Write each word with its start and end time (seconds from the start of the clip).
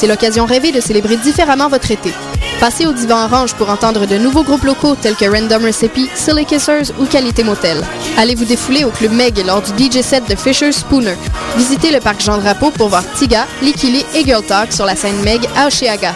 c'est 0.00 0.06
l'occasion 0.06 0.46
rêvée 0.46 0.72
de 0.72 0.80
célébrer 0.80 1.18
différemment 1.18 1.68
votre 1.68 1.90
été. 1.90 2.10
Passez 2.58 2.86
au 2.86 2.92
Divan 2.92 3.24
Orange 3.24 3.52
pour 3.52 3.68
entendre 3.68 4.06
de 4.06 4.16
nouveaux 4.16 4.42
groupes 4.42 4.64
locaux 4.64 4.94
tels 4.94 5.14
que 5.14 5.26
Random 5.26 5.62
Recipe, 5.62 6.08
Silly 6.14 6.46
Kissers 6.46 6.90
ou 6.98 7.04
Qualité 7.04 7.44
Motel. 7.44 7.84
Allez 8.16 8.34
vous 8.34 8.46
défouler 8.46 8.84
au 8.84 8.88
Club 8.88 9.12
Meg 9.12 9.44
lors 9.46 9.60
du 9.60 9.72
DJ 9.72 10.00
set 10.00 10.26
de 10.26 10.34
Fisher 10.34 10.72
Spooner. 10.72 11.16
Visitez 11.58 11.92
le 11.92 12.00
parc 12.00 12.22
Jean 12.22 12.38
Drapeau 12.38 12.70
pour 12.70 12.88
voir 12.88 13.04
Tiga, 13.14 13.46
Likili 13.60 14.06
et 14.14 14.24
Girl 14.24 14.42
Talk 14.42 14.72
sur 14.72 14.86
la 14.86 14.96
scène 14.96 15.20
Meg 15.22 15.46
à 15.54 15.66
Oshiaga. 15.66 16.14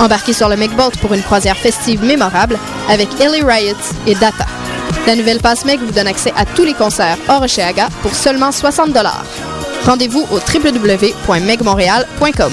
Embarquez 0.00 0.32
sur 0.32 0.48
le 0.48 0.56
Megboat 0.56 0.90
pour 1.00 1.14
une 1.14 1.22
croisière 1.22 1.56
festive 1.56 2.02
mémorable 2.02 2.58
avec 2.88 3.08
Ellie 3.20 3.44
Riot 3.44 3.76
et 4.08 4.16
Data. 4.16 4.46
La 5.06 5.14
nouvelle 5.14 5.38
passe 5.38 5.64
Meg 5.64 5.78
vous 5.78 5.92
donne 5.92 6.08
accès 6.08 6.32
à 6.36 6.44
tous 6.44 6.64
les 6.64 6.74
concerts 6.74 7.18
hors 7.28 7.42
Oshiaga 7.42 7.88
pour 8.02 8.16
seulement 8.16 8.50
60 8.50 8.90
Rendez-vous 9.84 10.26
au 10.32 10.38
www.megmontréal.com. 10.38 12.52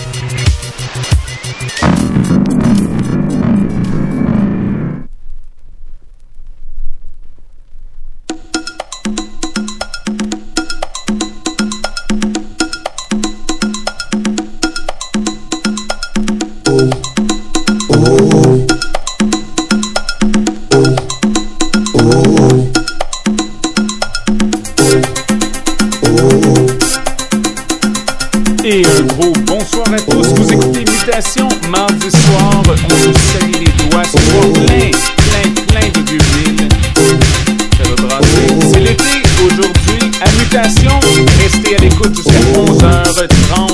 L'écoute 41.81 42.15
jusqu'à 42.15 42.39
11h30. 42.53 43.70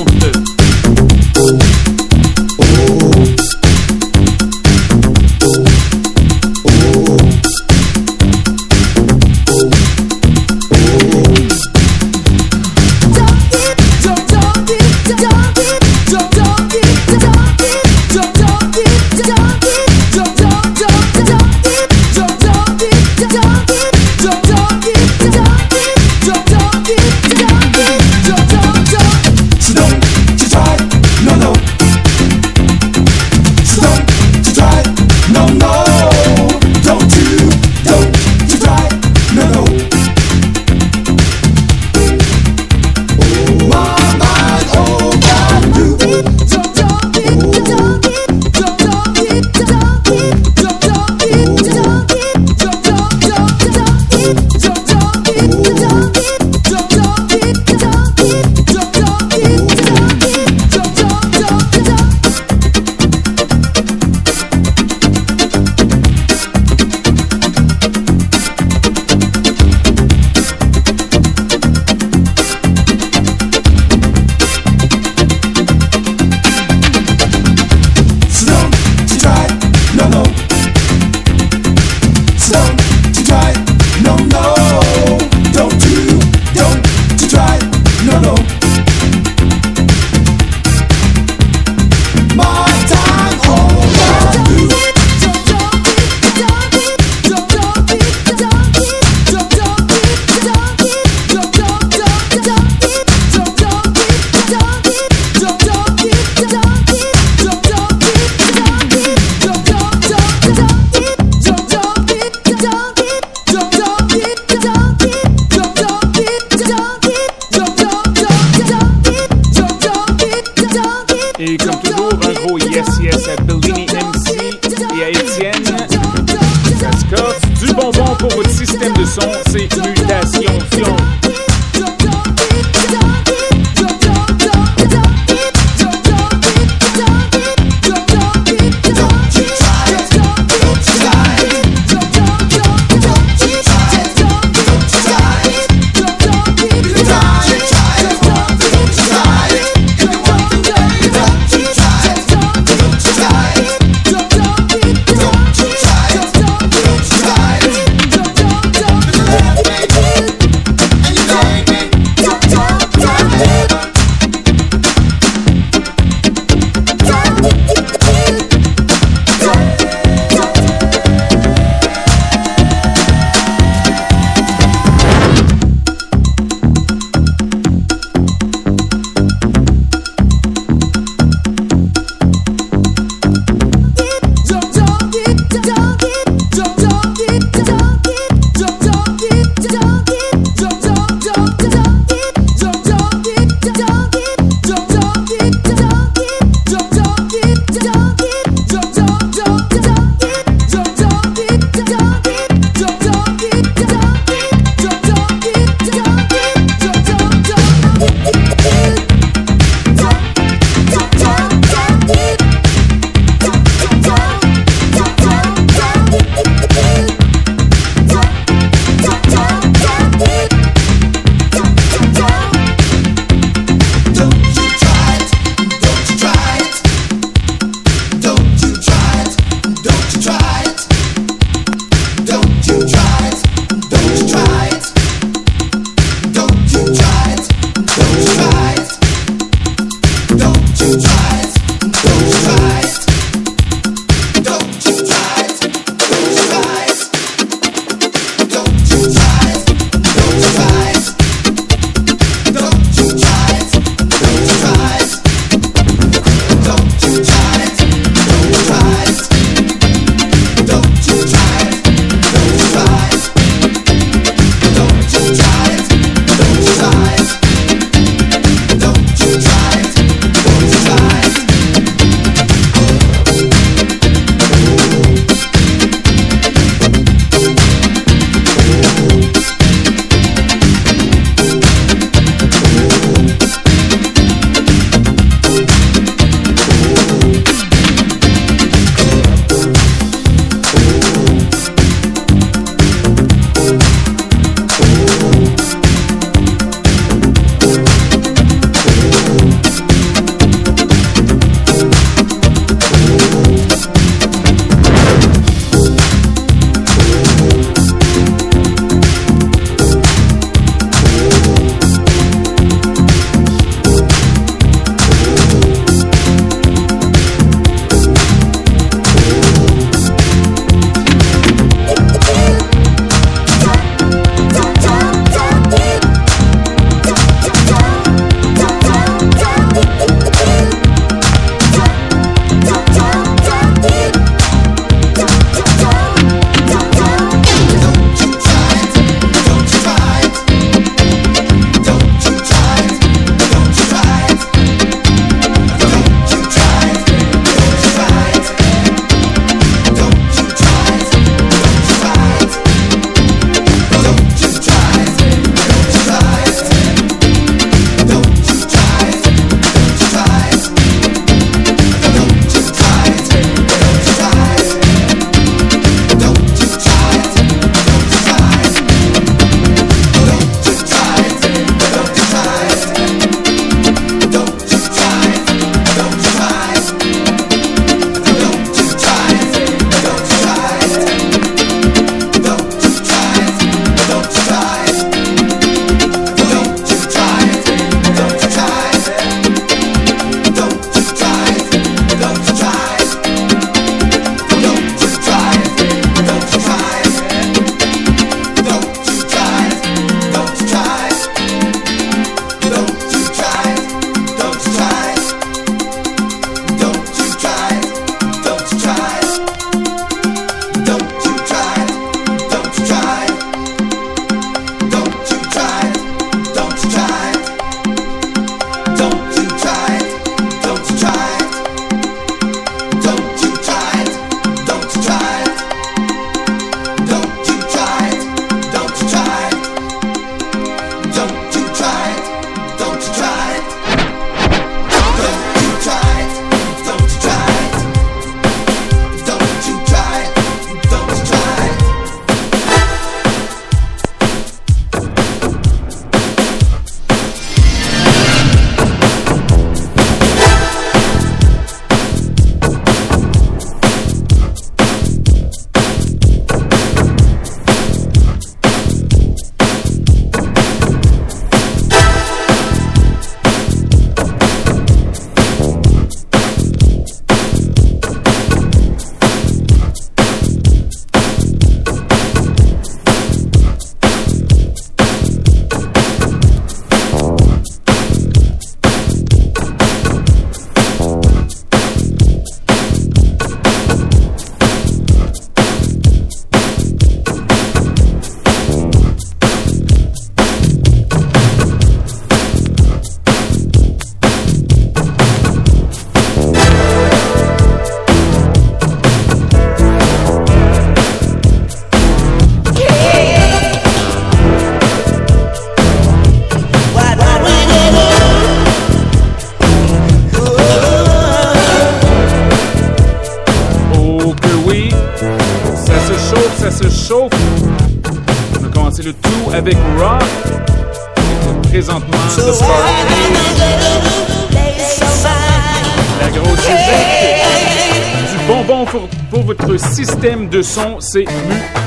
Son, 530.68 531.00
c'est 531.00 531.20
mutation. 531.20 531.77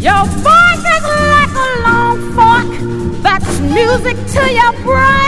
Your 0.00 0.24
voice 0.24 0.84
is 0.96 1.04
like 1.04 1.54
a 1.54 1.82
long 1.84 2.32
fork 2.32 3.22
that's 3.22 3.60
music 3.60 4.16
to 4.32 4.50
your 4.50 4.72
brain. 4.82 5.19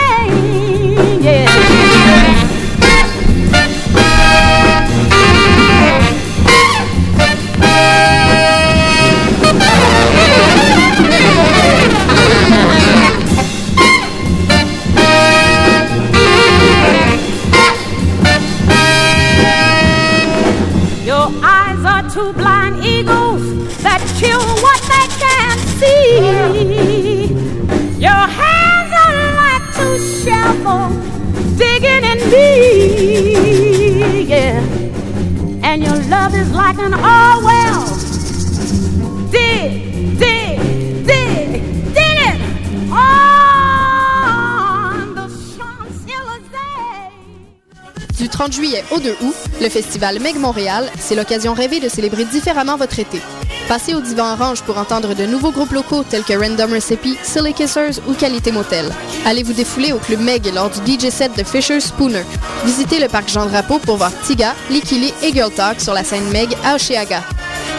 Au 48.91 48.99
2 48.99 49.15
août, 49.21 49.35
le 49.61 49.69
festival 49.69 50.19
Meg 50.19 50.37
Montréal, 50.37 50.89
c'est 50.99 51.15
l'occasion 51.15 51.53
rêvée 51.53 51.79
de 51.79 51.89
célébrer 51.89 52.25
différemment 52.25 52.77
votre 52.77 52.99
été. 52.99 53.21
Passez 53.67 53.93
au 53.93 54.01
Divan 54.01 54.33
Orange 54.33 54.61
pour 54.63 54.77
entendre 54.77 55.15
de 55.15 55.25
nouveaux 55.25 55.51
groupes 55.51 55.71
locaux 55.71 56.03
tels 56.03 56.23
que 56.23 56.33
Random 56.33 56.73
Recipe, 56.73 57.17
Silly 57.23 57.53
Kissers 57.53 57.99
ou 58.07 58.13
Qualité 58.13 58.51
Motel. 58.51 58.91
Allez 59.25 59.43
vous 59.43 59.53
défouler 59.53 59.93
au 59.93 59.99
Club 59.99 60.19
Meg 60.19 60.53
lors 60.53 60.69
du 60.69 60.93
DJ 60.93 61.09
set 61.09 61.35
de 61.37 61.43
Fisher 61.43 61.79
Spooner. 61.79 62.23
Visitez 62.65 62.99
le 62.99 63.07
parc 63.07 63.29
Jean 63.29 63.45
Drapeau 63.45 63.79
pour 63.79 63.97
voir 63.97 64.11
Tiga, 64.25 64.53
Likili 64.69 65.13
et 65.23 65.31
Girl 65.31 65.51
Talk 65.51 65.79
sur 65.79 65.93
la 65.93 66.03
scène 66.03 66.29
Meg 66.29 66.49
à 66.63 66.75
Oshéaga. 66.75 67.21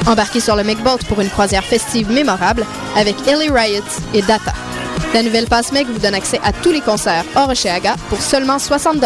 Embarquez 0.06 0.40
sur 0.40 0.56
le 0.56 0.64
Megboat 0.64 0.98
pour 1.08 1.20
une 1.20 1.30
croisière 1.30 1.64
festive 1.64 2.10
mémorable 2.10 2.66
avec 2.96 3.16
Ellie 3.26 3.50
Riot 3.50 3.82
et 4.12 4.22
Data. 4.22 4.52
La 5.12 5.22
nouvelle 5.22 5.46
passe 5.46 5.70
Meg 5.70 5.86
vous 5.86 5.98
donne 5.98 6.14
accès 6.14 6.40
à 6.42 6.52
tous 6.52 6.72
les 6.72 6.80
concerts 6.80 7.24
hors 7.36 7.50
Oshéaga 7.50 7.94
pour 8.08 8.20
seulement 8.20 8.58
60 8.58 8.98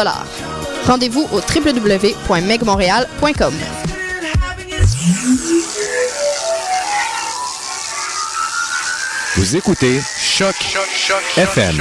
Rendez-vous 0.86 1.26
au 1.32 1.40
www.megmontréal.com. 1.40 3.54
Vous 9.36 9.56
écoutez 9.56 10.00
Choc 10.16 10.54
FM. 11.36 11.76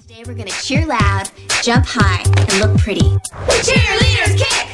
Today 0.00 0.22
we're 0.26 0.34
gonna 0.34 0.50
cheer 0.50 0.84
loud, 0.86 1.30
jump 1.62 1.86
high, 1.86 2.22
and 2.24 2.58
look 2.60 2.76
pretty. 2.78 3.16
Cheerleaders 3.62 4.36
kick! 4.36 4.66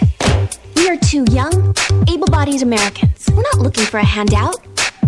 We 0.77 0.89
are 0.89 0.97
two 0.97 1.25
young, 1.31 1.75
able-bodied 2.09 2.63
Americans. 2.63 3.27
We're 3.31 3.43
not 3.43 3.59
looking 3.59 3.85
for 3.85 3.99
a 3.99 4.05
handout. 4.05 4.57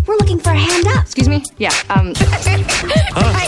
We're 0.08 0.16
looking 0.16 0.38
for 0.40 0.50
a 0.50 0.58
hand 0.58 0.86
up. 0.86 1.04
Excuse 1.04 1.28
me? 1.28 1.44
Yeah, 1.58 1.70
um. 1.90 2.14